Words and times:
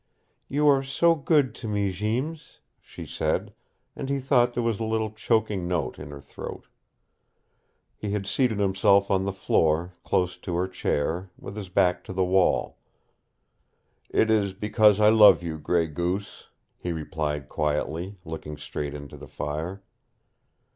"You 0.49 0.67
are 0.67 0.81
so 0.81 1.13
good 1.13 1.53
to 1.53 1.67
me, 1.67 1.91
Jeems," 1.91 2.57
she 2.81 3.05
said, 3.05 3.53
and 3.95 4.09
he 4.09 4.19
thought 4.19 4.55
there 4.55 4.63
was 4.63 4.79
a 4.79 4.83
little 4.83 5.11
choking 5.11 5.67
note 5.67 5.99
in 5.99 6.09
her 6.09 6.19
throat. 6.21 6.65
He 7.95 8.09
had 8.09 8.25
seated 8.25 8.57
himself 8.57 9.11
on 9.11 9.25
the 9.25 9.31
floor, 9.31 9.93
close 10.03 10.37
to 10.37 10.55
her 10.55 10.67
chair, 10.67 11.29
with 11.37 11.55
his 11.55 11.69
back 11.69 12.03
to 12.05 12.13
the 12.13 12.25
wall. 12.25 12.79
"It 14.09 14.31
is 14.31 14.53
because 14.53 14.99
I 14.99 15.09
love 15.09 15.43
you, 15.43 15.59
Gray 15.59 15.85
Goose," 15.85 16.47
he 16.79 16.91
replied 16.91 17.47
quietly, 17.47 18.15
looking 18.25 18.57
straight 18.57 18.95
into 18.95 19.17
the 19.17 19.27
fire. 19.27 19.83